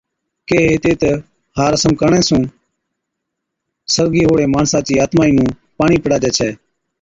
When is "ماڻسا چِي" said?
4.53-4.93